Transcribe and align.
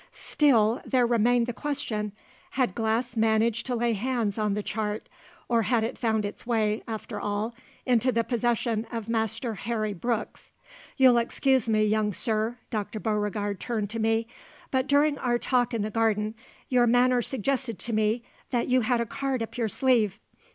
Still, 0.13 0.81
there 0.83 1.05
remained 1.05 1.45
the 1.45 1.53
question: 1.53 2.11
Had 2.49 2.73
Glass 2.73 3.15
managed 3.15 3.67
to 3.67 3.75
lay 3.75 3.93
hands 3.93 4.39
on 4.39 4.55
the 4.55 4.63
chart, 4.63 5.07
or 5.47 5.61
had 5.61 5.83
it 5.83 5.95
found 5.95 6.25
its 6.25 6.43
way, 6.43 6.81
after 6.87 7.19
all, 7.19 7.53
into 7.85 8.11
the 8.11 8.23
possession 8.23 8.87
of 8.91 9.07
Master 9.07 9.53
Harry 9.53 9.93
Brooks? 9.93 10.51
You'll 10.97 11.19
excuse 11.19 11.69
me, 11.69 11.83
young 11.83 12.13
sir" 12.13 12.57
Dr. 12.71 12.99
Beauregard 12.99 13.59
turned 13.59 13.91
to 13.91 13.99
me 13.99 14.25
"but 14.71 14.87
during 14.87 15.19
our 15.19 15.37
talk 15.37 15.71
in 15.71 15.83
the 15.83 15.91
garden, 15.91 16.33
your 16.67 16.87
manner 16.87 17.21
suggested 17.21 17.77
to 17.77 17.93
me 17.93 18.23
that 18.49 18.67
you 18.67 18.81
had 18.81 19.01
a 19.01 19.05
card 19.05 19.43
up 19.43 19.55
your 19.55 19.69
sleeve. 19.69 20.19